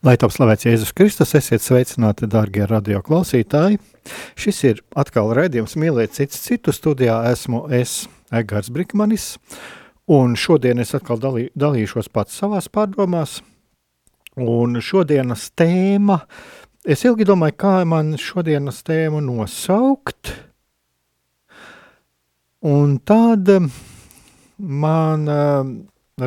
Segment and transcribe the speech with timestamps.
[0.00, 3.76] Lai top slavēts Jēzus Kristus, esiet sveicināti, darbie radioklausītāji.
[4.40, 7.18] Šis ir atkal raidījums Mīlēt cits citu studijā.
[7.28, 9.34] Esmu es, Egārs Brikmanis,
[10.08, 13.42] un šodien es atkal dalī, dalīšos pats savās pārdomās.
[14.40, 16.16] Un šodienas tēma,
[16.80, 20.30] es ilgi domāju, kā man šodienas tēmu nosaukt,
[22.64, 23.52] un tad
[24.56, 25.60] man uh,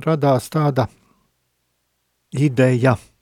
[0.05, 0.85] radās tāda
[2.37, 2.93] ideja–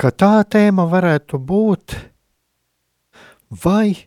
[0.00, 1.98] ka tā tēma varētu būt
[3.64, 4.06] vai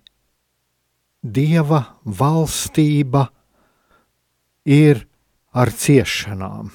[1.24, 3.30] Dieva valstība
[4.68, 5.06] ir
[5.56, 6.72] ar ciešanām.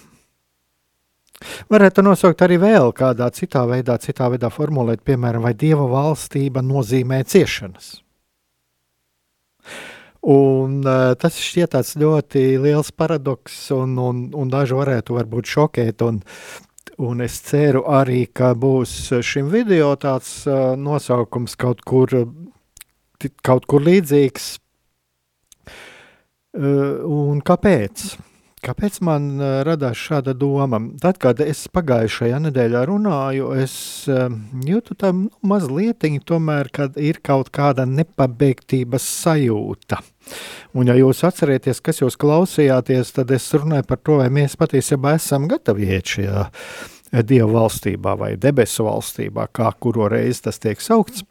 [1.69, 7.21] Varētu nosaukt arī vēl kādā citā veidā, citā veidā formulēt, piemēram, vai Dieva valstība nozīmē
[7.29, 7.99] ciešanas.
[10.29, 16.03] Un, uh, tas šķiet tāds ļoti liels paradoks, un, un, un daži varētu varbūt šokēt.
[16.09, 16.19] Un,
[16.99, 20.43] Un es ceru arī, ka būs šim video tāds
[20.83, 22.11] nosaukums kaut kur,
[23.47, 24.49] kaut kur līdzīgs.
[26.59, 28.09] Un kāpēc?
[28.65, 30.81] Kāpēc man uh, radās šāda doma?
[31.03, 33.75] Tad, kad es pagājušajā nedēļā runāju, es
[34.11, 34.27] uh,
[34.67, 40.01] jūtu tam nu, mazliet, tomēr, kad ir kaut kāda nepabeigtības sajūta.
[40.77, 45.17] Un, ja jūs atcerieties, kas jūs klausījāties, tad es runāju par to, vai mēs patiesībā
[45.19, 46.47] esam gatavi iet šajā
[47.25, 51.25] Dieva valstībā vai debesu valstībā, kā kuru reizi tas tiek saukts.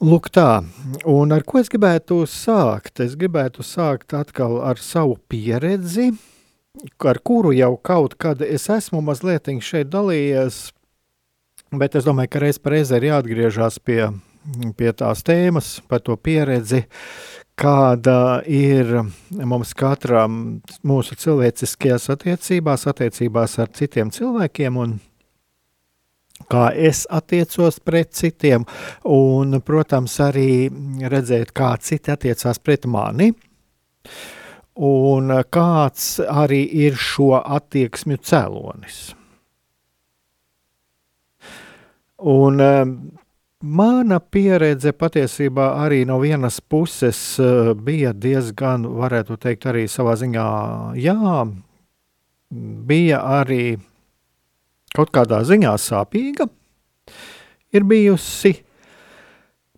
[0.00, 0.62] Lūk, tā,
[1.04, 3.02] un ar ko es gribētu sākt?
[3.04, 6.06] Es gribētu sākt atkal ar savu pieredzi,
[7.04, 10.70] ar kuru jau kaut kad es esmu mazliet šeit dalījies,
[11.76, 14.08] bet es domāju, ka reiz par reizi ir jāatgriežas pie,
[14.80, 16.86] pie tās tēmas, par to pieredzi,
[17.60, 19.02] kāda ir
[19.36, 24.96] mums katram mūsu cilvēciskajās attiecībās, attiecībās ar citiem cilvēkiem un
[26.50, 28.64] kā es attiecos pret citiem,
[29.04, 30.70] un, protams, arī
[31.12, 33.32] redzēt, kā citi attiecās pret mani,
[34.80, 39.00] un kāds arī ir šo attieksmju cēlonis.
[42.20, 42.60] Un
[43.60, 50.44] Mana pieredze patiesībā arī no vienas puses eh, bija diezgan, varētu teikt, arī savā ziņā,
[50.96, 51.42] jā,
[52.88, 53.76] bija arī
[54.96, 56.48] kaut kādā ziņā sāpīga,
[57.74, 58.54] ir bijusi,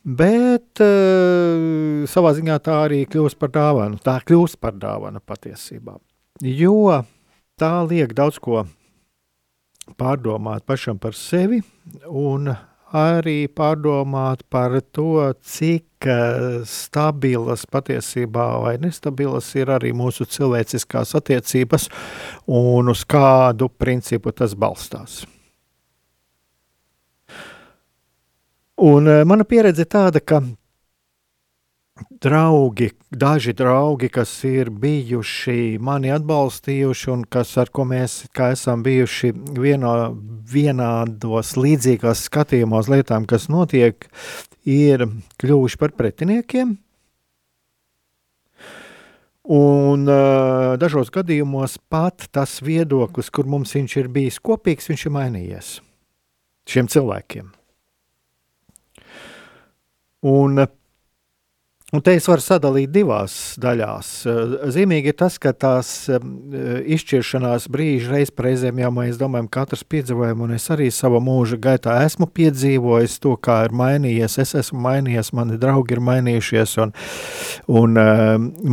[0.02, 5.98] bet uh, savā ziņā tā arī kļūst par dāvanu, tā kļūst par dāvanu patiesībā,
[6.42, 7.02] jo
[7.60, 8.64] tā liek daudz ko
[9.98, 11.60] pārdomāt pašam par sevi
[12.06, 12.52] un
[12.92, 21.88] arī pārdomāt par to, cik eh, stabilas patiesībā vai nestabilas ir arī mūsu cilvēciskās attiecības
[22.46, 25.22] un uz kādu principu tas balstās.
[28.82, 30.42] Un eh, mana pieredze tāda, ka
[32.22, 39.32] draugi, daži draugi, kas ir bijuši mani atbalstījuši un kas, ar ko mēs esam bijuši
[39.58, 39.94] vienā,
[40.52, 44.08] vienādos līdzīgās skatījumos lietām, kas notiek,
[44.68, 45.06] ir
[45.42, 46.76] kļuvuši par pretiniekiem.
[49.52, 55.16] Un uh, dažos gadījumos pat tas viedoklis, kur mums viņš ir bijis kopīgs, viņš ir
[55.16, 55.72] mainījies
[56.70, 57.48] šiem cilvēkiem.
[60.30, 60.70] Un uh,
[61.92, 64.10] Un te es varu sadalīt divās daļās.
[64.72, 70.54] Zīmīgi ir tas, ka tās izšķiršanās brīži reiz reizēm jau mēs domājam, katrs piedzīvojam, un
[70.56, 74.38] es arī savā mūža gaitā esmu piedzīvojis to, kā ir mainījies.
[74.40, 76.96] Es esmu mainījies, mani draugi ir mainījušies, un,
[77.68, 78.00] un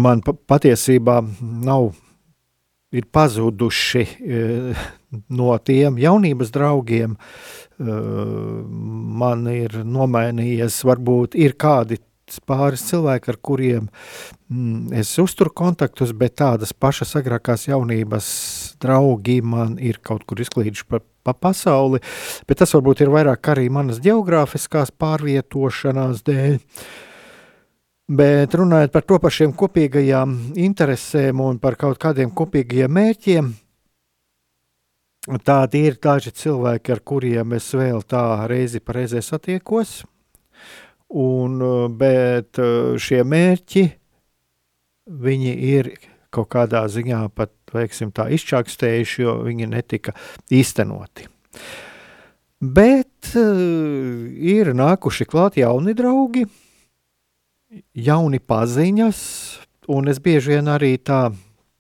[0.08, 1.20] man patiesībā
[1.68, 1.92] nav
[2.96, 4.06] ir pazuduši
[5.36, 7.20] no tiem jaunības draugiem,
[7.80, 12.00] man ir nomainījies, varbūt ir kādi
[12.46, 13.88] pāris cilvēki, ar kuriem
[14.50, 18.30] mm, es uzturu kontaktus, bet tādas pašas agrākās jaunības
[18.82, 22.02] draugi man ir kaut kur izklīduši pa, pa pasauli,
[22.48, 26.60] bet tas varbūt ir vairāk arī manas geogrāfiskās pārvietošanās dēļ.
[28.10, 33.52] Bet runājot par to par šiem kopīgajām interesēm un par kaut kādiem kopīgajiem mērķiem,
[35.46, 40.00] tādi ir daži cilvēki, ar kuriem es vēl tā reizi pa reizē satiekos,
[41.10, 41.60] un,
[41.98, 42.60] bet
[43.02, 43.86] šie mērķi,
[45.10, 45.92] viņi ir
[46.34, 50.14] kaut kādā ziņā pat, veiksim tā, izčākstējuši, jo viņi netika
[50.54, 51.28] īstenoti.
[52.60, 56.46] Bet ir nākuši klāt jauni draugi,
[57.94, 59.20] jauni paziņas,
[59.90, 61.30] un es bieži vien arī tā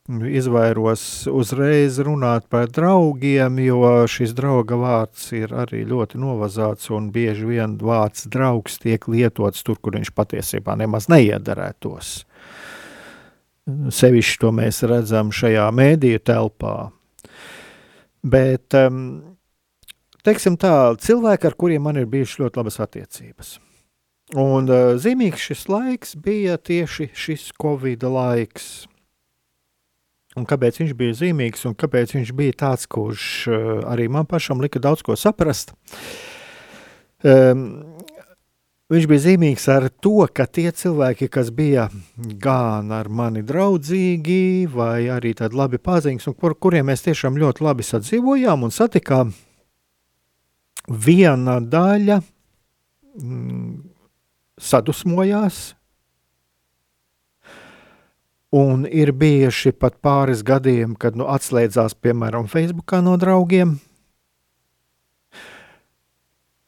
[0.10, 7.46] izvairos uzreiz runāt par draugiem, jo šis drauga vārds ir arī ļoti novazāts, un bieži
[7.50, 12.12] vien vārds draugs tiek lietots tur, kur viņš patiesībā nemaz neiederētos.
[13.70, 16.76] Sevišķi to mēs redzam šajā mēdīju telpā.
[18.26, 18.74] Bet,
[20.26, 23.58] teiksim tā, cilvēki, ar kuriem man ir bijušas ļoti labas attiecības–
[24.38, 28.86] Un uh, zīmīgs šis laiks bija tieši šis Covid laiks.
[30.38, 34.62] Un kāpēc viņš bija zīmīgs un kāpēc viņš bija tāds, kurš uh, arī man pašam
[34.62, 35.74] lika daudz ko saprast?
[37.26, 37.64] Um,
[38.94, 41.88] viņš bija zīmīgs ar to, ka tie cilvēki, kas bija
[42.42, 47.66] gan ar mani draudzīgi, vai arī tādi labi paziņas, un kur, kuriem mēs tiešām ļoti
[47.66, 49.34] labi sadzīvojām un satikām,
[50.90, 52.22] viena daļa.
[53.20, 53.90] Mm,
[54.60, 55.79] sadusmojās.
[58.56, 63.75] Un ir bijuši pat pāris gadiem, kad nu, atslēdzās, piemēram, Facebookā no draugiem.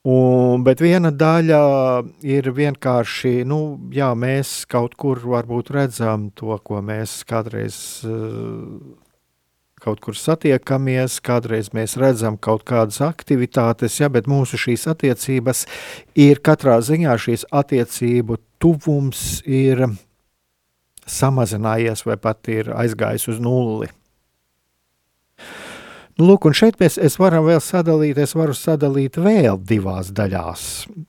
[0.01, 1.61] Un, bet viena daļa
[2.25, 7.77] ir vienkārši, nu, jā, mēs kaut kur varbūt redzam to, ko mēs kādreiz
[9.81, 15.65] kaut kur satiekamies, kādreiz mēs redzam kaut kādas aktivitātes, ja, bet mūsu šīs attiecības
[16.17, 19.87] ir katrā ziņā šīs attiecību tuvums ir
[21.09, 23.89] samazinājies vai pat ir aizgājis uz nulli.
[26.19, 30.67] Nu, lūk, un šeit mēs varam vēl sadalīt, es varu sadalīt vēl divās daļās,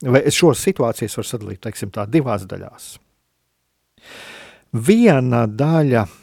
[0.08, 2.88] vai šos situācijas var sadalīt, teiksim tā, divās daļās.
[4.72, 6.06] Viena daļa–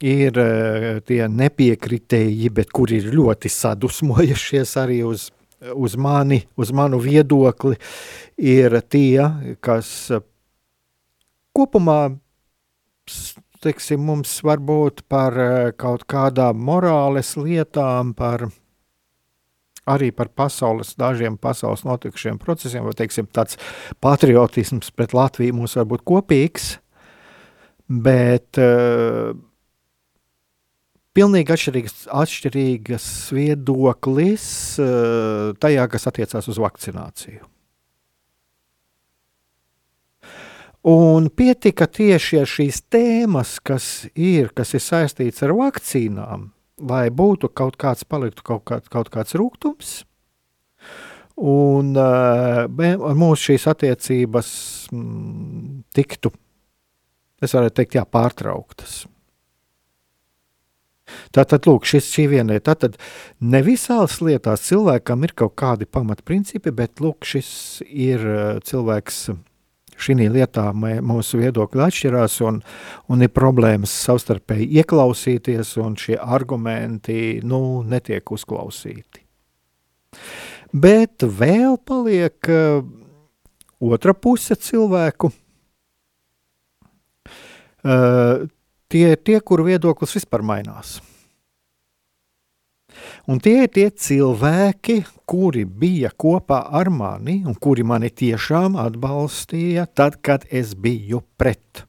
[0.00, 5.28] ir eh, tie nepiekritēji, bet kuri ir ļoti sadusmojušies arī uz,
[5.74, 7.76] uz mani, uz manu viedokli,
[8.40, 9.28] ir tie,
[9.60, 10.24] kas eh,
[11.56, 12.00] kopumā
[13.64, 18.48] teiksim, mums varbūt par eh, kaut kādām morāles lietām, par
[19.90, 23.58] arī par pasaules, dažiem pasaules notikušiem procesiem, vai teiksim, tāds
[24.04, 26.72] patriotisms pret Latviju mums var būt kopīgs,
[27.90, 29.32] bet uh,
[31.16, 34.44] pilnīgi atšķirīgs, atšķirīgas viedoklis
[34.82, 37.42] eh, tajā, kas attiecās uz vakcināciju.
[40.80, 46.46] Un pietika tieši ar šīs tēmas, kas ir, kas ir saistīts ar vakcīnām,
[46.88, 49.92] lai būtu kaut kāds, paliktu kaut, kā, kaut kāds rūkums,
[51.36, 52.64] un uh,
[53.12, 54.50] mūsu šīs attiecības
[54.92, 56.32] m, mm, tiktu,
[57.44, 59.02] es varētu teikt, jā, pārtrauktas.
[61.34, 62.72] Tātad, lūk, šis šī viena lieta.
[62.72, 62.96] Tātad
[63.42, 67.50] ne visās lietās cilvēkam ir kaut kādi pamatprincipi, bet lūk, šis
[67.84, 69.24] ir eh, cilvēks.
[70.00, 72.62] Šī lietā mūsu viedokļi atšķirās, un,
[73.12, 79.26] un ir problēmas savstarpēji ieklausīties, un šie argumenti nu, netiek uzklausīti.
[80.72, 82.80] Bet vēl paliek uh,
[83.80, 85.32] otra puse cilvēku.
[87.80, 88.48] Uh,
[88.92, 90.98] tie ir tie, kuru viedoklis vispār mainās.
[93.30, 99.84] Un tie ir tie cilvēki, kuri bija kopā ar mani un kuri mani tiešām atbalstīja
[99.94, 101.84] tad, kad es biju pret.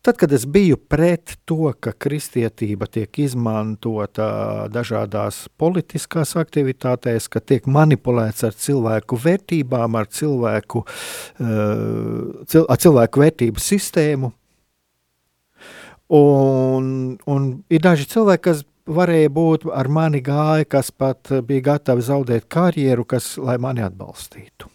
[0.00, 4.30] Tad, kad es biju pret to, ka kristietība tiek izmantota
[4.72, 10.86] dažādās politiskās aktivitātēs, ka tiek manipulēts ar cilvēku vērtībām, ar cilvēku,
[11.36, 14.30] cil ar cilvēku vērtību sistēmu,
[16.12, 22.06] un, un ir daži cilvēki, kas varēja būt ar mani gāja, kas pat bija gatavi
[22.06, 24.70] zaudēt karjeru, kas, lai mani atbalstītu.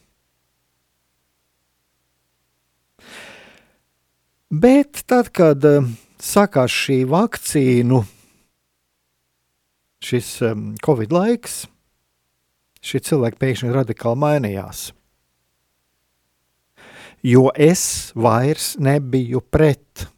[4.52, 5.86] Bet tad, kad uh,
[6.20, 8.02] sākās šī vakcīnu,
[10.04, 11.62] šis um, Covid laiks,
[12.84, 14.90] šie cilvēki pēkšņi radikāli mainījās.
[17.24, 20.10] Jo es vairs nebiju pret.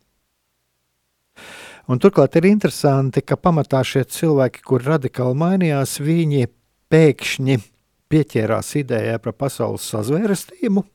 [1.91, 6.47] Un turklāt ir interesanti, ka pamatā šie cilvēki, kur radikāli mainījās, viņi
[6.93, 7.57] pēkšņi
[8.13, 10.85] pieķērās idejai par pasaules sazvērestību,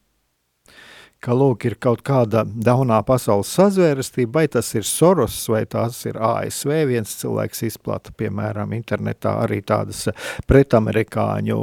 [1.21, 6.17] ka lūk, ir kaut kāda daunā pasaules sazvērestība, vai tas ir Soros, vai tas ir
[6.17, 6.73] ASV.
[6.89, 10.07] Viens cilvēks izplata, piemēram, internetā arī tādas
[10.49, 11.59] pretamerikāņu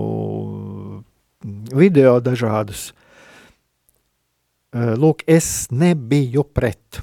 [1.74, 2.92] video dažādus.
[4.76, 7.02] Lūk, es nebiju pret.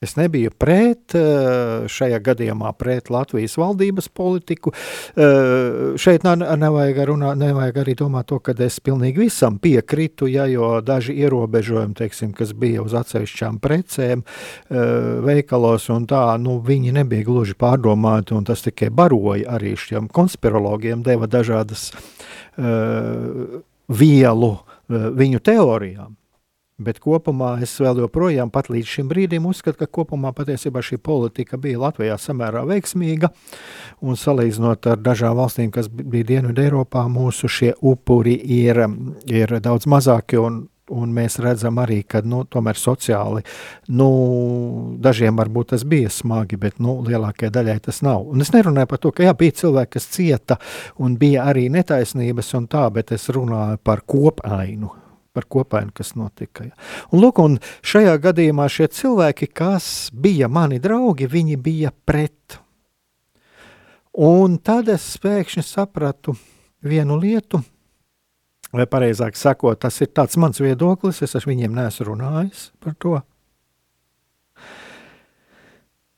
[0.00, 4.70] Es nebiju pret, eh, šajā gadījumā pret Latvijas valdības politiku.
[4.70, 10.80] Eh, šeit nevajag, runāt, nevajag arī domāt to, ka es pilnīgi visam piekritu, ja, jo
[10.80, 14.76] daži ierobežojumi, teiksim, kas bija uz atsevišķām precēm, eh,
[15.26, 21.02] veikalos un tā, nu, viņi nebija gluži pārdomāti, un tas tikai baroja arī šiem konspirologiem,
[21.02, 21.92] deva dažādas
[22.58, 26.17] uh, vielu uh, viņu teorijām.
[26.78, 31.58] Bet kopumā es vēl joprojām, pat līdz šim brīdim, uzskatu, ka kopumā patiesībā šī politika
[31.58, 33.32] bija Latvijā samērā veiksmīga.
[34.06, 38.84] Un salīdzinot ar dažām valstīm, kas bija Dienvidu Eiropā, mūsu šie upuri ir,
[39.26, 40.38] ir daudz mazāki.
[40.38, 40.60] Un,
[40.94, 43.42] un mēs redzam arī, ka nu, tomēr sociāli
[43.98, 44.08] nu,
[45.02, 48.22] dažiem varbūt tas bija smagi, bet nu, lielākajai daļai tas nav.
[48.30, 50.60] Un es nerunāju par to, ka jā, bija cilvēki, kas cieta
[51.02, 54.94] un bija arī netaisnības un tā, bet es runāju par kopainu
[55.36, 56.68] par kopainu, kas notika.
[57.12, 62.58] Un, lūk, un šajā gadījumā šie cilvēki, kas bija mani draugi, viņi bija pret.
[64.18, 66.34] Un tad es pēkšņi sapratu
[66.82, 67.60] vienu lietu,
[68.74, 73.18] vai pareizāk sakot, tas ir tāds mans viedoklis, es ar viņiem neesmu runājis par to.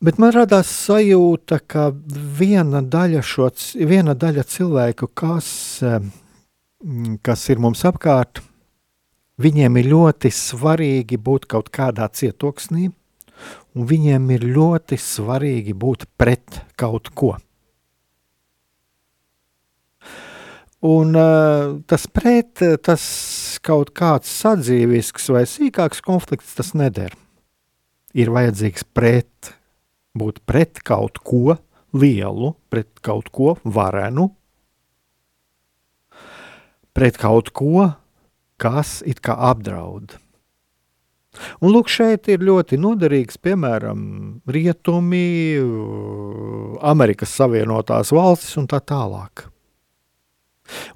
[0.00, 1.90] Bet man radās sajūta, ka
[2.38, 3.50] viena daļa, šo,
[3.84, 5.50] viena daļa cilvēku, kas,
[7.20, 8.40] kas ir mums apkārt,
[9.40, 12.90] Viņiem ir ļoti svarīgi būt kaut kādā cietoksnī,
[13.72, 17.38] un viņiem ir ļoti svarīgi būt pret kaut ko.
[20.80, 23.02] Un uh, tas pret, tas
[23.64, 27.16] kaut kāds sadzīvisks vai sīkāks konflikts, tas neder.
[28.16, 29.54] Ir vajadzīgs pret,
[30.16, 31.58] būt pret kaut ko
[31.92, 34.30] lielu, pret kaut ko varenu,
[36.96, 37.90] pret kaut ko,
[38.60, 40.18] kas it kā apdraud.
[41.62, 44.00] Un lūk, šeit ir ļoti noderīgs, piemēram,
[44.50, 45.22] rietumi,
[46.90, 49.46] Amerikas Savienotās valstis un tā tālāk.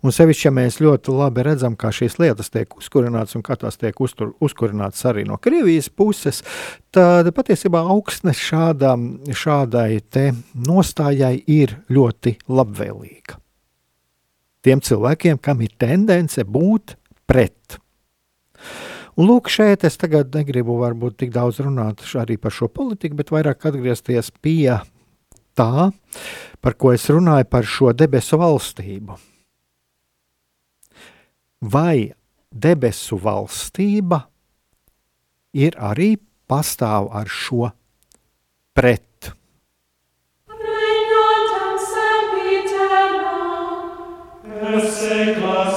[0.06, 3.78] Un sevišķi, ja mēs ļoti labi redzam, kā šīs lietas tiek uzkurinātas un kā tās
[3.80, 6.42] tiek uztur, uzkurinātas arī no Krievijas puses,
[6.94, 10.00] tad patiesībā augstne šādam, šādai
[10.66, 13.40] nostājai ir ļoti labvēlīga.
[14.64, 16.94] Tiem cilvēkiem, kam ir tendence būt
[17.28, 17.78] pret.
[19.14, 23.30] Un lūk, šeit es tagad negribu varbūt tik daudz runāt arī par šo politiku, bet
[23.30, 24.80] vairāk atgriezties pie
[25.54, 25.90] tā,
[26.60, 29.18] par ko es runāju, par šo debesu valstību.
[31.64, 32.10] Vai
[32.50, 34.24] debesu valstība
[35.54, 36.16] ir arī
[36.50, 37.70] pastāv ar šo
[38.74, 39.30] pret?
[44.94, 45.73] Seclas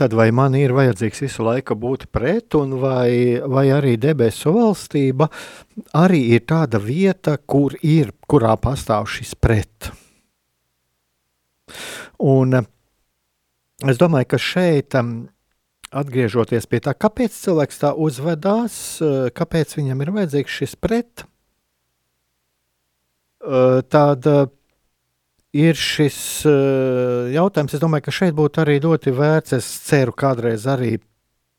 [0.00, 5.26] Tātad, vai man ir vajadzīgs visu laiku būt pret, un vai, vai arī debesu valstība
[6.00, 9.90] arī ir tāda vieta, kur ir, kurā pastāv šis pret?
[12.16, 14.96] Un es domāju, ka šeit,
[15.92, 18.78] atgriežoties pie tā, kāpēc cilvēks tā uzvedās,
[19.36, 21.26] kāpēc viņam ir vajadzīgs šis pret,
[23.92, 24.32] tad
[25.56, 26.18] ir šis
[27.34, 27.74] jautājums.
[27.74, 29.56] Es domāju, ka šeit būtu arī ļoti vērts.
[29.58, 30.96] Es ceru, kādreiz arī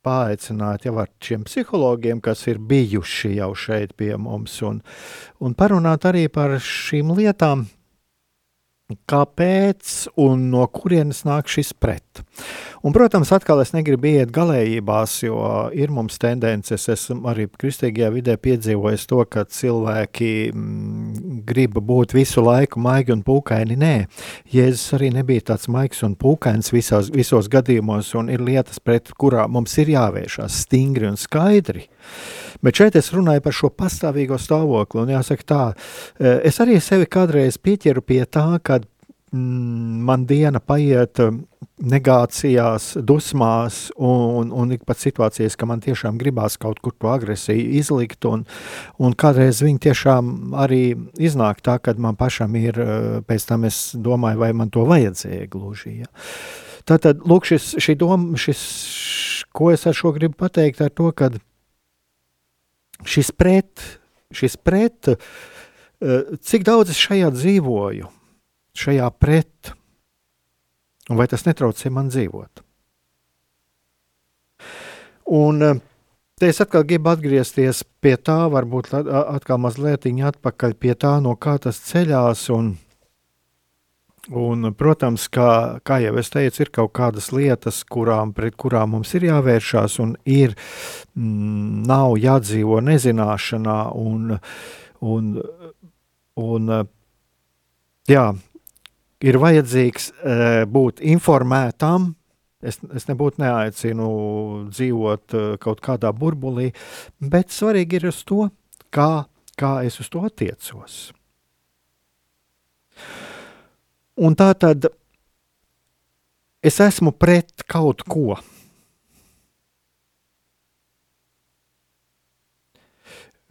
[0.06, 4.82] paaicināt jau ar šiem psihologiem, kas ir bijuši jau šeit pie mums, un,
[5.42, 7.68] un parunāt arī par šīm lietām,
[9.12, 12.24] kāpēc un no kurienes nāk šis pret.
[12.82, 15.38] Un, protams, atkal es negribu iet galējībās, jo
[15.78, 22.42] ir mums tendences, esmu arī kristīgajā vidē piedzīvojis to, ka cilvēki mm, grib būt visu
[22.42, 23.78] laiku maigi un pūkaini.
[23.78, 23.94] Nē,
[24.50, 29.54] Jēzus arī nebija tāds maigs un pūkains visos, visos gadījumos, un ir lietas, pret kurām
[29.60, 31.86] mums ir jāvēršās stingri un skaidri.
[32.66, 35.62] Bet šeit es runāju par šo pastāvīgo stāvokli, un jāsaka tā,
[36.18, 38.90] eh, es arī sevi kādreiz pieķeru pie tā, ka mm,
[39.32, 41.42] man diena paiet um,
[41.82, 47.78] negācijās, dusmās, un, un ik pat situācijas, ka man tiešām gribās kaut kur to agresiju
[47.80, 48.44] izlikt, un,
[49.00, 50.84] un kādreiz viņi tiešām arī
[51.16, 55.48] iznāk tā, kad man pašam ir, uh, pēc tam es domāju, vai man to vajadzēja
[55.52, 56.12] gluži, ja.
[56.90, 58.62] Tātad, lūk, šis, šī doma, šis,
[59.56, 61.32] ko es ar šo gribu pateikt, ar to, ka
[63.08, 63.86] šis pret,
[64.36, 68.18] šis pret, uh, cik daudz es šajā dzīvoju,
[68.78, 69.74] šajā pret,
[71.10, 72.64] un vai tas netraucē man dzīvot.
[75.32, 75.82] Un eh,
[76.40, 81.58] te es atkal gribu atgriezties pie tā, varbūt atkal mazliet atpakaļ pie tā, no kā
[81.62, 82.50] tas ceļās.
[82.52, 82.74] Un,
[84.30, 89.14] un, protams, kā, kā jau es teicu, ir kaut kādas lietas, kurām, pret kurām mums
[89.16, 90.56] ir jāvēršās, un ir,
[91.16, 93.80] mm, nav jādzīvo nezināšanā.
[93.96, 94.38] Un,
[95.02, 95.34] un,
[96.36, 96.72] un,
[98.10, 98.32] jā,
[99.26, 102.14] ir vajadzīgs uh, būt informētam.
[102.62, 104.08] Es, es nebūtu neaicinu
[104.70, 106.70] dzīvot uh, kaut kādā burbulī,
[107.18, 108.50] bet svarīgi ir uz to,
[108.94, 109.26] kā,
[109.58, 111.00] kā es uz to attiecos.
[114.22, 114.92] Un tā tad
[116.62, 118.38] es esmu pret kaut ko.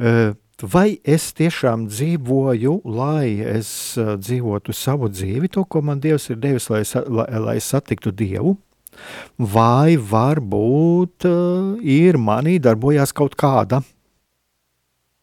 [0.00, 6.30] Uh, vai es tiešām dzīvoju, lai es uh, dzīvotu savu dzīvi, to, ko man Dievs
[6.30, 8.56] ir devis, lai, lai, lai satiktu Dievu,
[9.38, 13.82] vai varbūt uh, ir manī darbojās kaut kāda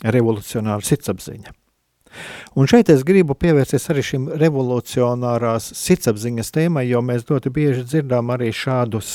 [0.04, 1.54] revolucionāra sirdsapziņa.
[2.58, 8.32] Un šeit es gribu pievērsties arī šim revolucionārās sirdsapziņas tēmai, jo mēs ļoti bieži dzirdām
[8.34, 9.12] arī šādus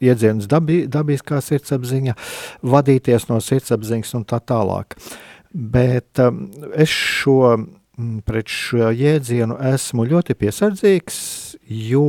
[0.00, 2.16] iedzienus dabi, dabiskā sirdsapziņa,
[2.66, 4.96] vadīties no sirdsapziņas un tā tālāk.
[4.96, 6.44] Uh, Bet um,
[6.78, 7.56] es šo,
[7.98, 11.16] mm, pret šo jēdzienu esmu ļoti piesardzīgs,
[11.90, 12.04] jo,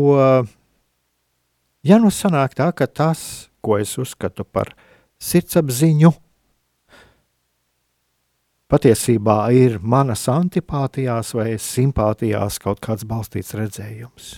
[1.82, 4.76] ja nu sanāk tā, ka tas, ko es uzskatu par
[5.22, 6.14] sirdsapziņu,
[8.72, 14.38] patiesībā ir manas antipātijās vai simpātijās kaut kāds balstīts redzējums.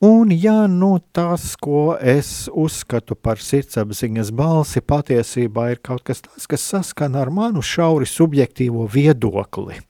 [0.00, 6.46] Un, ja nu tas, ko es uzskatu par sirdsapziņas balsi, patiesībā ir kaut kas tāds,
[6.46, 9.80] kas saskana ar manu šauri subjektīvo viedokli,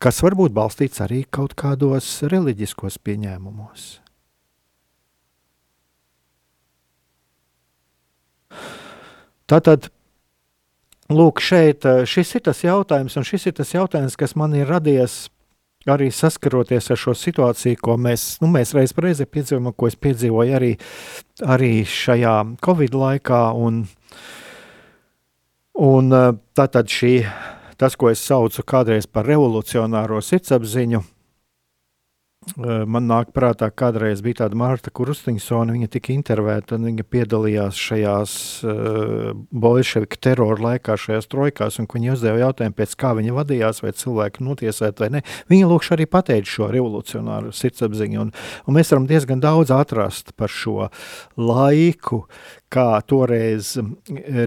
[0.00, 3.84] kas varbūt balstīts arī kaut kādos reliģiskos pieņēmumos.
[9.44, 9.92] Tātad,
[11.12, 15.26] lūk, šeit šis ir tas jautājums, un šis ir tas jautājums, kas man ir radies
[15.92, 20.56] arī saskaroties ar šo situāciju, ko mēs, nu, mēs reiz reizē piedzīvojam, ko es piedzīvoju
[20.58, 20.72] arī,
[21.46, 23.42] arī šajā Covid laikā.
[23.54, 23.84] Un,
[25.86, 26.16] un
[26.56, 27.14] tātad šī,
[27.78, 31.02] tas, ko es saucu kādreiz par revolucionāro sirdsapziņu,
[32.54, 38.34] Man nāk prātā, kādreiz bija tāda Marta Krustiņsona, viņa tika intervēta un viņa piedalījās šajās
[38.62, 43.92] uh, bolševiku terora laikā, šajās trojkās, un viņa uzdeva jautājumu, pēc kā viņa vadījās, vai
[43.98, 45.24] cilvēki notiesēt vai ne.
[45.50, 50.52] Viņa lūkš arī pateica šo revolucionāru sirdsapziņu, un, un mēs varam diezgan daudz atrast par
[50.52, 50.86] šo
[51.34, 52.28] laiku,
[52.70, 53.74] kā toreiz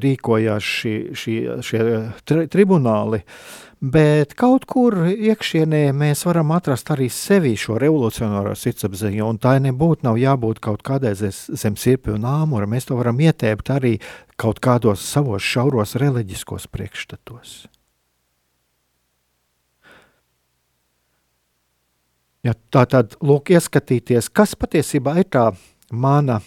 [0.05, 1.83] rīkojās šī, šī, šie
[2.23, 3.25] tri, tribunāli.
[3.27, 9.53] Uh, Bet kaut kur iekšienē mēs varam atrast arī sevi šo revolucionāro sirdsapziņu, un tā
[9.63, 12.67] nebūtu nav jābūt kaut kādai zem sirpju un āmura.
[12.67, 13.93] Mēs to varam ietēpt arī
[14.35, 17.69] kaut kādos savos šauros reliģiskos priekšstatos.
[22.43, 25.45] Ja, tā tad, lūk, ieskatīties, kas patiesībā ir tā
[25.91, 26.41] mana,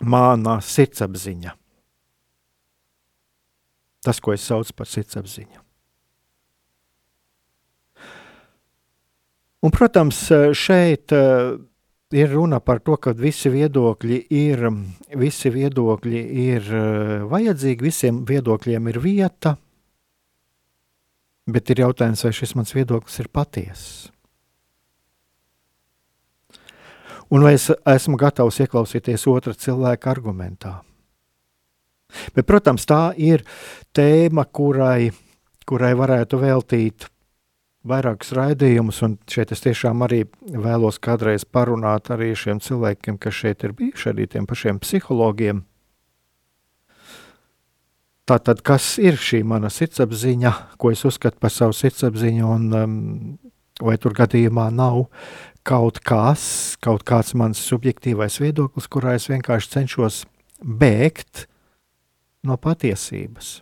[0.00, 1.52] mana sirdsapziņa.
[4.02, 5.60] Tas, ko es saucu par sirdsapziņu.
[9.62, 10.24] Un, protams,
[10.58, 11.54] šeit uh,
[12.12, 14.64] ir runa par to, ka visi viedokļi ir,
[15.18, 19.54] visi viedokļi ir uh, vajadzīgi, visiem viedokļiem ir vieta,
[21.46, 23.92] bet ir jautājums, vai šis mans viedoklis ir patiess.
[27.32, 30.74] Un vai es esmu gatavs ieklausīties otra cilvēka argumentā?
[32.34, 33.40] Bet, protams, tā ir
[33.96, 35.08] tēma, kurai,
[35.64, 37.06] kurai varētu veltīt
[37.88, 43.64] vairākus raidījumus, un šeit es tiešām arī vēlos kādreiz parunāt arī šiem cilvēkiem, kas šeit
[43.66, 45.64] ir bijuši, arī tiem pašiem psihologiem.
[48.28, 52.94] Tātad, kas ir šī mana sirdsapziņa, ko es uzskatu par savu sirdsapziņu, un um,
[53.82, 55.08] vai tur gadījumā nav
[55.66, 56.44] kaut kas,
[56.82, 60.22] kaut kāds mans subjektīvais viedoklis, kurā es vienkārši cenšos
[60.62, 61.48] bēgt
[62.46, 63.58] no patiesības.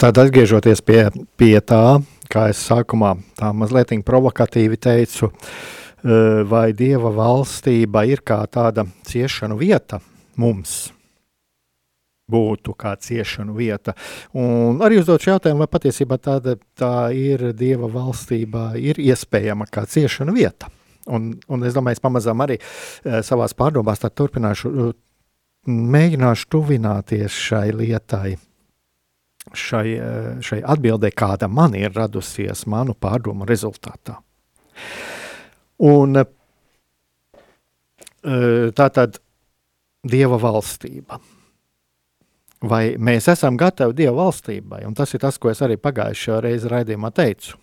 [0.00, 1.02] Tātad, atgriežoties pie,
[1.36, 1.98] pie tā,
[2.32, 5.28] kā es sākumā tā mazliet provokatīvi teicu,
[6.48, 10.00] vai dieva valstība ir kā tāda ciešanu vieta
[10.40, 10.88] mums?
[12.30, 13.96] būtu kā ciešanu vieta.
[14.38, 20.36] Un arī uzdot jautājumu, vai patiesībā tāda tā ir Dieva valstībā, ir iespējama kā ciešanu
[20.36, 20.70] vieta.
[21.10, 24.92] Un, un es domāju, es pamazām arī e, savās pārdomās turpināšu,
[25.66, 28.36] mēģināšu tuvināties šai lietai,
[29.56, 30.10] šai, e,
[30.44, 34.20] šai atbildē, kāda man ir radusies manu pārdomu rezultātā.
[35.90, 36.24] Un e,
[38.76, 39.20] tā tad
[40.00, 41.18] Dieva valstība
[42.60, 44.84] vai mēs esam gatavi Dieva valstībai.
[44.86, 47.56] Un tas ir tas, ko es arī pagājušajā reizē raidījumā teicu.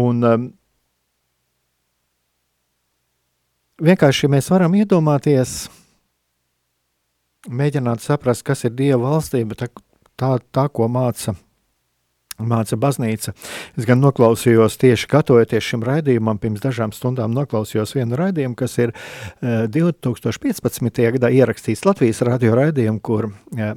[0.00, 0.48] Un, um,
[3.82, 5.68] vienkārši mēs varam iedomāties,
[7.50, 9.58] mēģināt saprast, kas ir Dieva valstība,
[10.20, 11.36] tā, tā, ko māca
[12.46, 13.34] māca baznīca.
[13.78, 18.94] Es gan noklausījos tieši gatavoties šim raidījumam, pirms dažām stundām noklausījos vienu raidījumu, kas ir
[19.42, 21.04] 2015.
[21.04, 23.74] Eh, gadā ierakstīts Latvijas radio raidījumu, kur eh,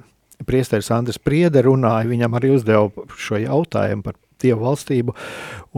[0.48, 5.16] priesteris Andris Priede runāja, viņam arī uzdeva šo jautājumu par Dievu valstību,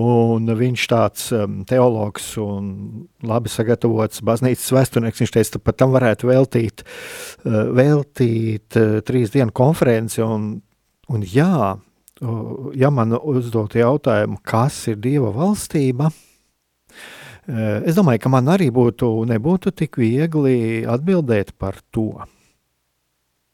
[0.03, 2.69] un viņš tāds um, teologs un
[3.25, 6.85] labi sagatavots baznīcas vēsturnieks, viņš teica, pat tam varētu veltīt,
[7.45, 10.55] uh, veltīt uh, trīs dienu konferenci, un,
[11.13, 11.75] un jā,
[12.75, 19.09] ja man uzdot jautājumu, kas ir Dieva valstība, e, es domāju, ka man arī būtu,
[19.27, 22.23] nebūtu tik viegli atbildēt par to,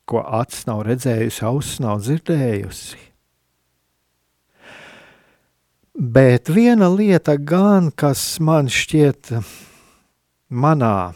[0.06, 3.11] ko acis nav redzējusi, auss nav dzirdējusi.
[5.96, 9.34] Bet viena lieta gan, kas man šķiet
[10.48, 11.12] manā,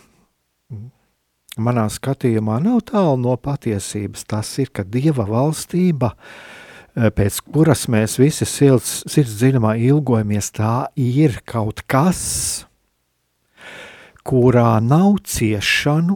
[1.55, 6.15] manā skatījumā nav tālu no patiesības, tas ir, ka Dieva valstība
[6.95, 12.21] Eh, pēc kuras mēs visi sirds, sirds dziļumā ilgojamies, tā ir kaut kas,
[14.23, 16.15] kurā nav ciešanu,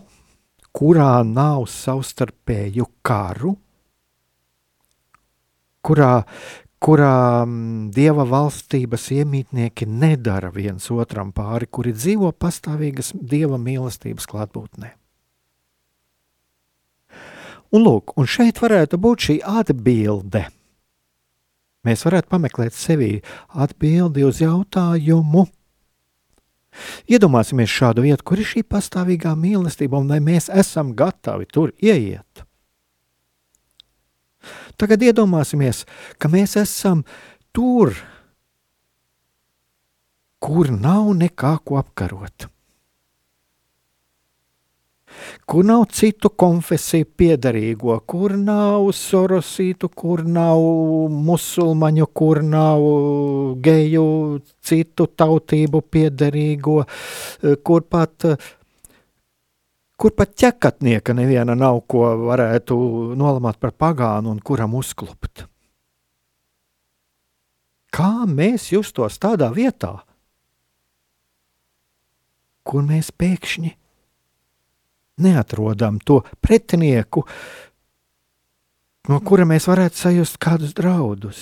[0.71, 3.57] kurā nav savstarpēju karu,
[5.83, 6.13] kurā,
[6.83, 14.93] kurā mm, dieva valstības iemītnieki nedara viens otram pāri, kuri dzīvo pastāvīgas dieva mīlestības klātbūtnē.
[17.69, 20.47] Un, lūk, un šeit varētu būt šī atbilde–
[21.87, 23.13] Mēs varētu pameklēt sevī
[23.55, 25.45] atbildi uz jautājumu.
[27.09, 32.43] Iedomāsimies šādu vietu, kur ir šī pastāvīgā mīlestība, un vai mēs esam gatavi tur ieiet.
[34.79, 35.83] Tagad iedomāsimies,
[36.15, 37.03] ka mēs esam
[37.55, 37.91] tur,
[40.39, 42.47] kur nav nekā ko apkarot.
[45.49, 50.61] Kur nav citu konfesiju piedarīgo, kur nav sorosītu, kur nav
[51.27, 52.85] musulmaņu, kur nav
[53.65, 54.05] geju,
[54.63, 56.77] citu tautību piedarīgo,
[57.65, 58.29] kur pat,
[59.99, 62.75] kur pat ķekatnieka neviena nav, ko varētu
[63.19, 65.43] nolamāt par pagānu un kuram uzklupt.
[67.91, 69.97] Kā mēs justos tādā vietā,
[72.63, 73.73] kur mēs pēkšņi
[75.19, 77.25] neatrodam to pretinieku,
[79.09, 81.41] no kura mēs varētu sajust kādus draudus.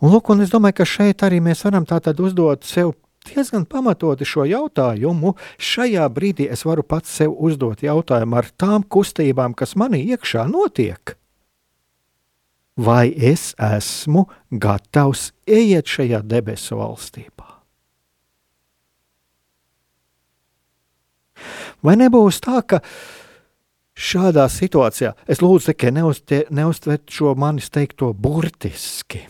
[0.00, 2.94] Un, lūk, un es domāju, ka šeit arī mēs varam uzdot sev
[3.28, 5.34] diezgan pamatoti šo jautājumu.
[5.58, 11.16] Šajā brīdī es varu pats sev uzdot jautājumu ar tām kustībām, kas manī iekšā notiek.
[12.76, 17.46] Vai es esmu gatavs ieiet šajā debesu valstībā?
[21.84, 22.80] Vai nebūs tā, ka
[23.96, 29.24] šādā situācijā es lūdzu tikai neuztvert šo manis teikto burtiski?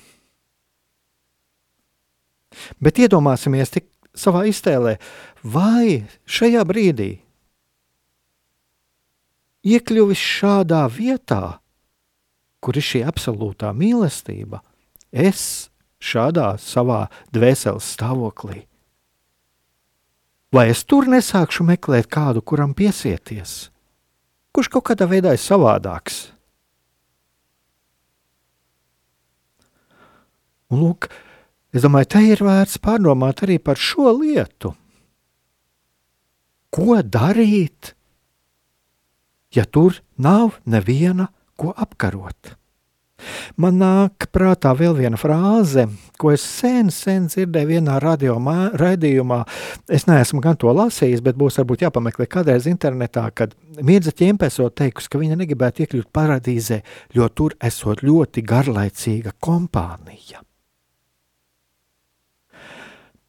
[2.82, 4.96] Bet iedomāsimies tik savā iztēlē,
[5.42, 7.10] vai šajā brīdī
[9.66, 11.58] iekļuvis šādā vietā,
[12.62, 14.62] kur ir šī absolūtā mīlestība,
[15.10, 15.68] es
[16.02, 18.64] šādā savā dvēseles stāvoklī
[20.56, 23.68] Vai es tur nesākšu meklēt kādu, kuram piesieties,
[24.54, 26.30] kurš kaut kādā veidā ir savādāks?
[30.70, 31.10] Un lūk,
[31.76, 34.74] es domāju, te ir vērts pārdomāt arī par šo lietu.
[36.72, 37.94] Ko darīt,
[39.54, 42.56] ja tur nav neviena, ko apkarot?
[43.56, 45.86] Man nāk prātā vēl viena frāze,
[46.20, 49.38] ko es sen, sen dzirdēju vienā raidījumā.
[49.88, 55.10] Es neesmu gan to lasījis, bet būs varbūt jāpameklē kādreiz internetā, kad Mirza ķempesot teikusi,
[55.12, 56.82] ka viņa negribētu iekļūt paradīzē,
[57.16, 60.44] jo tur esot ļoti garlaicīga kompānija.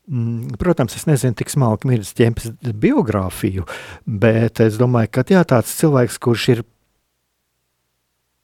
[0.07, 3.65] Mm, protams, es nezinu tik smalki Mirza ķempes biogrāfiju,
[4.07, 6.61] bet es domāju, ka jā, tāds cilvēks, kurš ir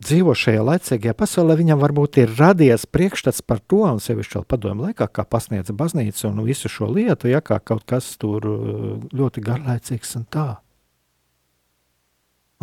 [0.04, 4.89] dzīvo šajā laicīgajā pasaulē, viņam varbūt ir radies priekšstats par to, un sevišķi vēl padomju
[4.89, 9.45] laikā, kā pasniedz baznīca un visu šo lietu, ja kā kaut kas tur uh, ļoti
[9.47, 10.47] garlaicīgs un tā.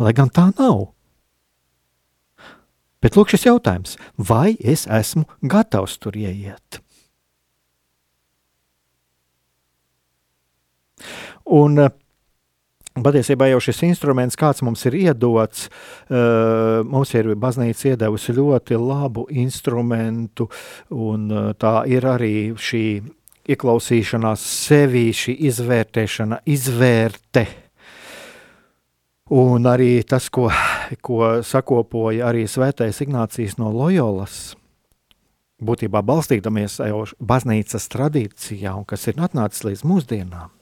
[0.01, 0.91] Lai gan tā nav.
[3.01, 6.83] Bet lūk šis jautājums, vai es esmu gatavs tur ieiet?
[11.51, 11.91] Un uh,
[12.91, 15.69] Patiesībā jau šis instruments, kāds mums ir iedots,
[16.11, 20.49] uh, mums ir baznīca iedevusi ļoti labu instrumentu,
[20.91, 22.83] un uh, tā ir arī šī
[23.55, 27.47] ieklausīšanās sevi, šī izvērtēšana, izvērte.
[29.39, 30.51] Un arī tas, ko,
[30.99, 34.57] ko sakopoja arī Svētais Ignācijas no Loyolas,
[35.63, 40.57] būtībā balstīdamies jau baznīcas tradīcijā, un kas ir atnācis līdz mūsdienām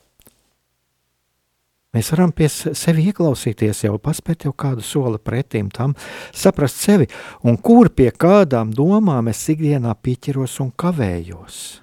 [1.89, 5.95] Mēs varam pie sevi ieklausīties, jau paspēt jau kādu soli pretim tam,
[6.37, 7.07] saprast sevi,
[7.41, 11.79] un kur pie kādām domām es ikdienā pieķeros un kavējos.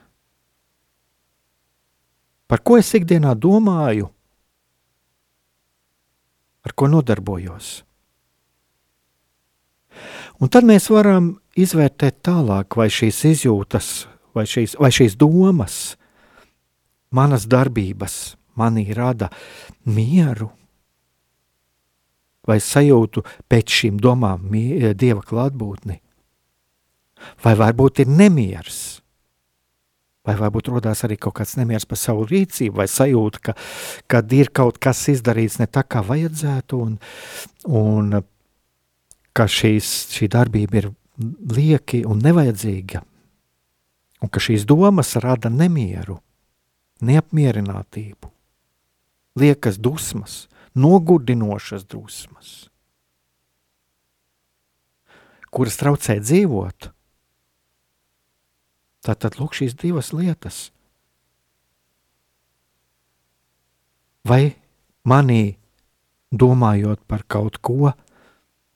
[2.47, 4.07] Par ko es ikdienā domāju,
[6.63, 7.81] ar ko nodarbojos.
[10.39, 13.91] Un tad mēs varam izvērtēt tālāk, vai šīs izjūtas,
[14.37, 15.97] vai šīs, vai šīs domas,
[17.11, 19.31] manas darbības, manī rada
[19.85, 20.51] mieru,
[22.47, 24.53] vai sajūtu pēc šīm domām
[24.95, 25.99] dieva klātbūtni,
[27.43, 28.85] vai varbūt ir nemieris.
[30.27, 33.53] Vai varbūt radās arī kaut kāds nemieris par savu rīcību, vai sajūta, ka
[34.11, 36.97] kad ir kaut kas izdarīts ne tā, kā vajadzētu, un,
[37.71, 38.17] un
[39.37, 40.89] ka šīs, šī darbība ir
[41.55, 43.05] lieki un nevajadzīga,
[44.27, 46.19] un ka šīs domas rada nemieru,
[47.07, 48.36] neapmierinātību
[49.37, 52.69] liekas dusmas, nogurdinošas dusmas,
[55.53, 56.91] kuras traucē dzīvot.
[59.07, 60.71] Tātad lūk šīs divas lietas.
[64.27, 64.57] Vai
[65.07, 65.57] manī
[66.35, 67.93] domājot par kaut ko,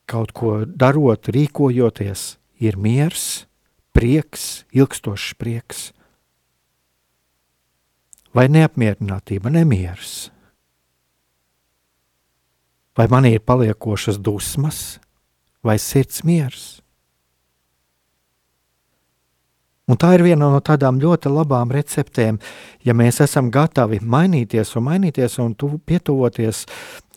[0.07, 3.47] kaut ko darot, rīkojoties, ir miers,
[3.97, 5.89] prieks, ilgstošs prieks,
[8.37, 10.31] vai neapmierinātība, nemieris?
[12.99, 14.99] Vai man ir paliekošas dusmas,
[15.63, 16.81] vai sirds miers?
[19.91, 22.39] Un tā ir viena no tādām ļoti labām receptēm,
[22.87, 26.67] ja mēs esam gatavi mainīties un mainīties un pietuvoties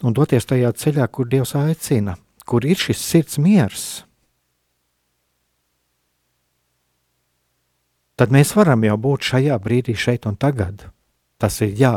[0.02, 2.16] un doties tajā ceļā, kur Dievs aicina,
[2.46, 3.86] kur ir šis sirds miers.
[8.18, 10.88] Tad mēs varam jau būt šajā brīdī, šeit un tagad.
[11.42, 11.96] Tas ir jā,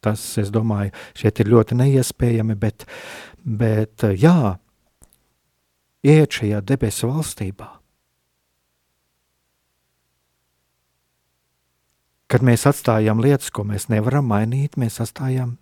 [0.00, 2.86] Tas, es domāju, šeit ir ļoti neiespējami, bet,
[3.44, 4.56] bet jā,
[6.06, 7.68] iet šajā debesu valstībā.
[12.30, 15.58] Kad mēs atstājam lietas, ko mēs nevaram mainīt, mēs atstājam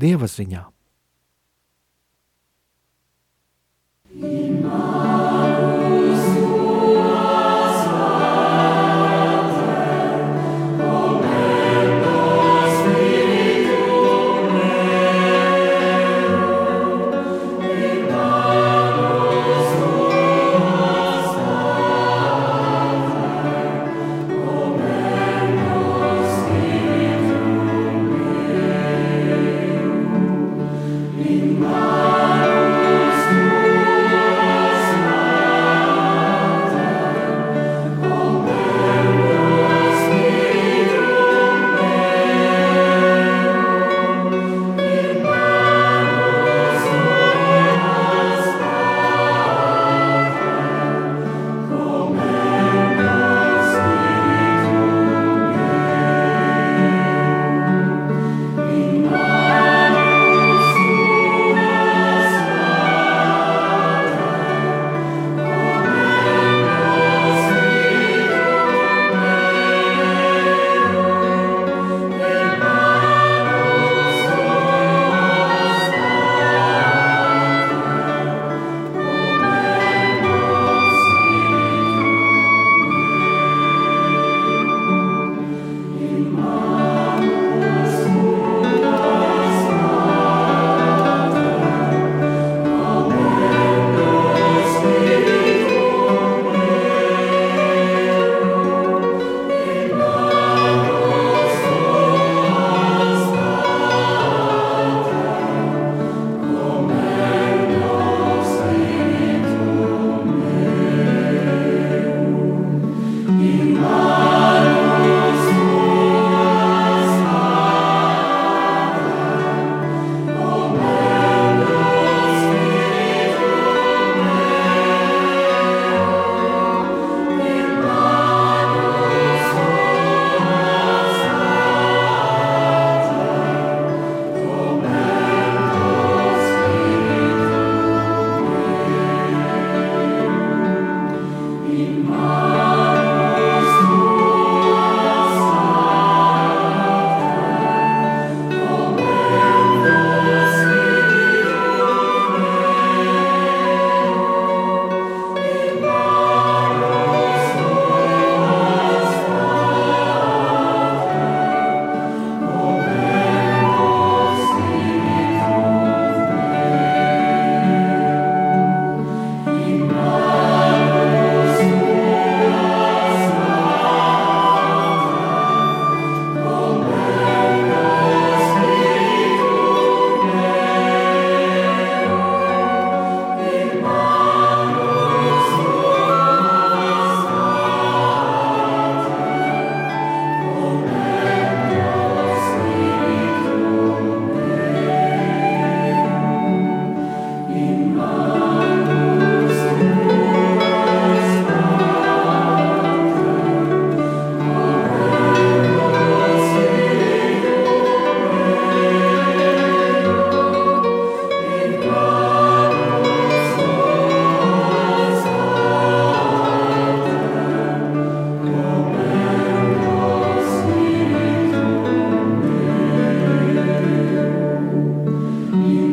[0.00, 0.64] Dieva ziņā.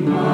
[0.05, 0.32] mine.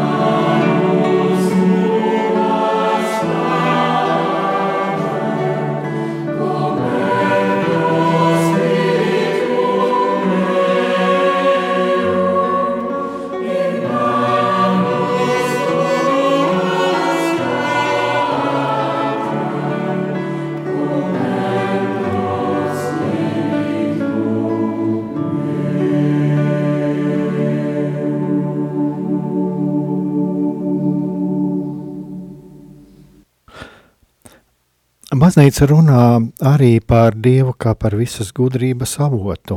[35.40, 36.06] Baznīca runā
[36.44, 39.56] arī par Dievu kā par visas gudrības avotu.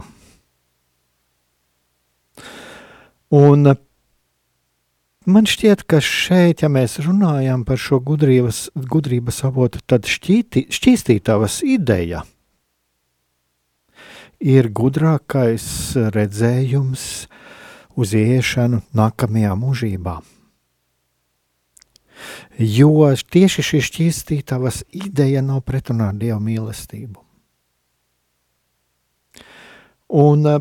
[3.34, 3.72] Un
[5.26, 11.64] man šķiet, ka šeit, ja mēs runājam par šo gudrības, gudrības avotu, tad šķīti, šķīstītavas
[11.66, 12.22] ideja
[14.38, 15.66] ir gudrākais
[16.14, 17.08] redzējums
[17.98, 20.20] uz iešanu nākamajā mūžībā.
[22.58, 27.20] Jo tieši šī šķīstītavas ideja nav pretrunā ar Dieva mīlestību.
[30.12, 30.58] Un eh,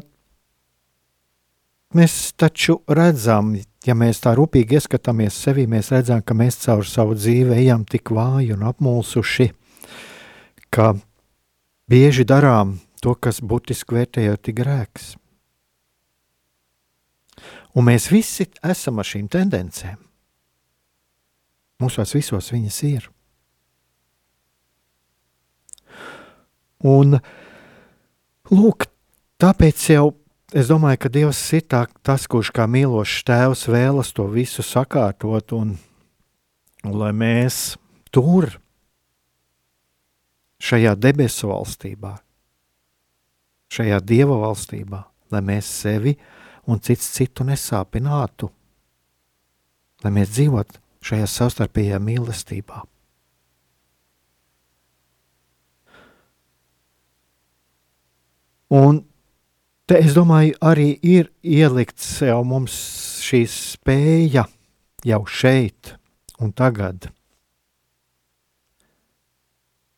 [1.97, 3.53] mēs taču redzam,
[3.86, 8.14] ja mēs tā rūpīgi ieskatāmies sevi, mēs redzam, ka mēs caur savu dzīvi ejam tik
[8.16, 9.49] vāji un apmulsuši,
[10.72, 10.93] ka
[11.91, 15.16] bieži darām to, kas būtiski vērtējot tik grēks.
[17.76, 19.99] Un mēs visi esam ar šīm tendencēm.
[21.82, 23.09] Mūsos visos viņas ir.
[26.86, 27.17] Un,
[28.49, 28.86] lūk,
[29.41, 30.05] tāpēc jau
[30.53, 35.53] es domāju, ka Dievs ir tā, tas, kurš kā mīlošs tēvs vēlas to visu sakārtot,
[35.57, 35.75] un,
[36.86, 37.77] un lai mēs
[38.13, 38.49] tur,
[40.61, 42.15] šajā debesu valstībā,
[43.73, 45.01] šajā Dieva valstībā,
[45.34, 46.15] lai mēs sevi
[46.69, 48.51] un cits citu nesāpinātu,
[50.03, 52.83] lai mēs dzīvotu šajā savstarpējā mīlestībā.
[58.71, 59.01] Un
[59.89, 62.75] te, es domāju, arī ir ielikts jau mums
[63.25, 64.45] šī spēja
[65.03, 65.95] jau šeit
[66.39, 67.09] un tagad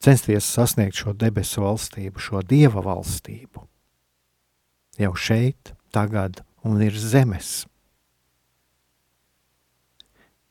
[0.04, 3.62] censties sasniegt šo debesu valstību, šo dieva valstību.
[5.00, 7.64] Jau šeit, tagad un ir zemes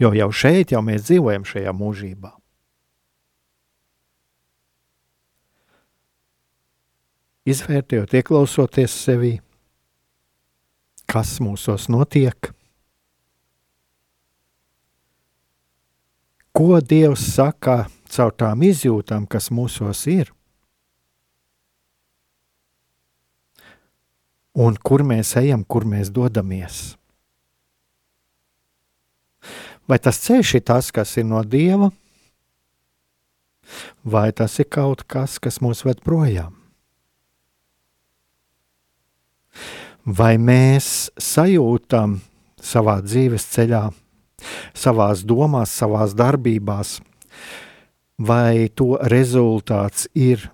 [0.02, 2.32] jo jau šeit jau mēs dzīvojam šajā mūžībā.
[7.42, 9.32] Izvērtējot, ieklausoties sevi,
[11.10, 12.52] kas mūsos notiek,
[16.54, 20.30] ko Dievs saka caur tām izjūtām, kas mūsos ir,
[24.54, 26.92] un kur mēs ejam, kur mēs dodamies.
[29.92, 31.90] Vai tas ceļš ir tas, kas ir no dieva,
[34.00, 36.54] vai tas ir kaut kas, kas mūs ved projām?
[40.08, 42.14] Vai mēs sajūtam
[42.56, 43.82] savā dzīves ceļā,
[44.72, 46.94] savā domās, savā darbībās,
[48.16, 50.48] vai to rezultāts ir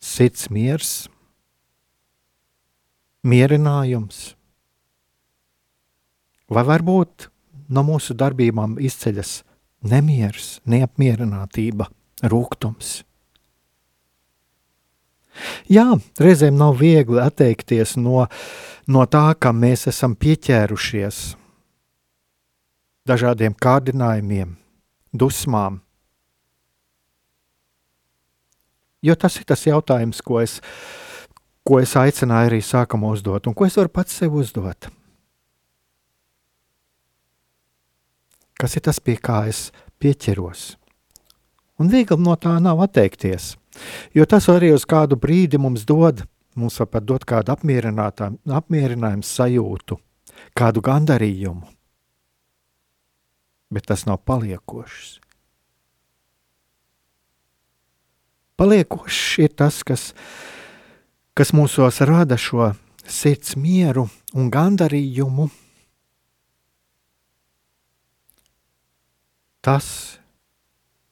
[0.00, 0.94] sirds miers,
[3.20, 4.30] mierinājums,
[6.48, 7.28] vai varbūt
[7.70, 9.40] no mūsu darbībām izceļas
[9.86, 11.88] nemieris, neapmierinātība,
[12.26, 13.00] rūkums.
[15.70, 15.86] Jā,
[16.20, 18.26] reizēm nav viegli atteikties no,
[18.90, 21.20] no tā, kam mēs esam pieķērušies,
[23.08, 24.56] dažādiem kārdinājumiem,
[25.14, 25.80] dusmām.
[29.00, 30.58] Jo tas ir tas jautājums, ko es,
[31.64, 34.90] ko es aicināju arī sākumā uzdot, un ko es varu pats sev uzdot.
[38.60, 39.70] Kas ir tas, pie kā es
[40.02, 40.74] pieķeros.
[41.80, 43.54] Un viegli no tā nav atteikties,
[44.12, 46.26] jo tas arī uz kādu brīdi mums dod,
[46.60, 49.96] mums var pat dot kādu apmierinājumu sajūtu,
[50.56, 51.64] kādu gandarījumu.
[53.70, 55.20] Bet tas nav paliekošs.
[58.60, 60.10] Paliekošs ir tas, kas,
[61.38, 62.74] kas mūsos rada šo
[63.08, 65.48] sirds mieru un gandarījumu
[69.64, 70.18] tas,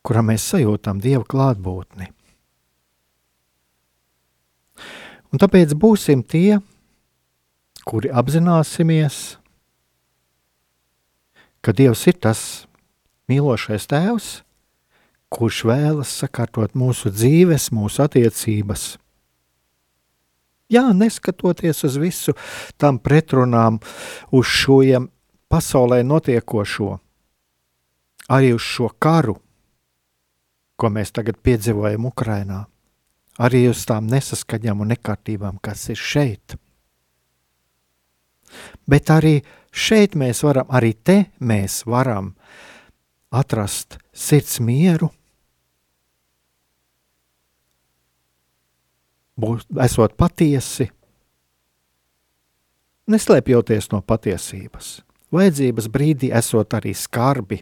[0.07, 2.09] kurā mēs sajūtam Dieva klātbūtni.
[5.29, 6.61] Un tāpēc būsim tie,
[7.85, 9.37] kuri apzināsimies,
[11.61, 12.43] ka Dievs ir tas
[13.29, 14.29] mīlošais Tēvs,
[15.29, 18.95] kurš vēlas sakārtot mūsu dzīves, mūsu attiecības.
[20.73, 22.35] Jā, neskatoties uz visu
[22.81, 23.79] tam pretrunām,
[24.33, 24.81] uz šo
[25.49, 26.99] pasaulē notiekošo,
[28.29, 29.37] arī uz šo karu,
[30.79, 32.63] ko mēs tagad piedzīvojam Ukrajinā,
[33.43, 36.57] arī uz tām nesaskaņām un nekārtībām, kas ir šeit.
[38.89, 39.41] Bet arī
[39.73, 42.33] šeit mēs varam, arī te mēs varam
[43.35, 45.11] atrast sirds mieru,
[49.39, 50.89] būt, esot patiesi,
[53.09, 54.99] neslēpjoties no patiesības.
[55.33, 57.61] Vajadzības brīdī esot arī skarbi,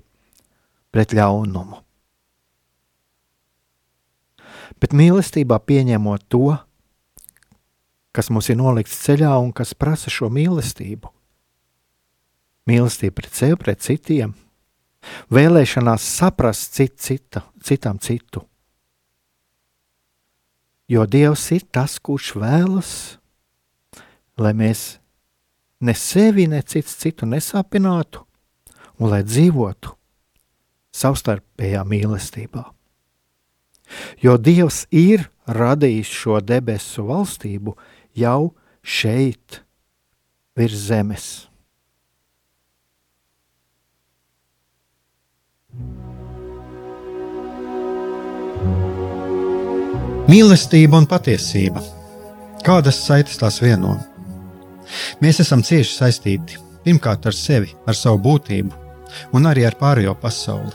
[0.96, 1.82] pret ļaunumu.
[4.80, 6.56] bet mīlestībā pieņemot to,
[8.16, 11.12] kas mums ir nolikts ceļā un kas prasa šo mīlestību.
[12.66, 14.34] Mīlestība pret sevi, pret citiem,
[15.30, 18.42] vēlēšanās saprast cit, cita, citam citu.
[20.90, 22.90] Jo Dievs ir tas, kurš vēlas,
[24.38, 24.98] lai mēs
[25.82, 28.22] ne sevi, ne cits citu nesāpinātu,
[28.98, 29.96] un lai dzīvotu
[30.96, 32.64] savstarpējā mīlestībā.
[34.22, 37.76] Jo Dievs ir radījis šo debesu valstību
[38.18, 39.60] jau šeit,
[40.56, 41.26] virs zemes.
[50.26, 51.84] Mīlestība un patiesība.
[52.66, 53.92] Kādas saites tās vieno?
[55.22, 58.72] Mēs esam cieši saistīti pirmkārt ar sevi, ar savu būtību,
[59.38, 60.74] un arī ar pārējo pasauli,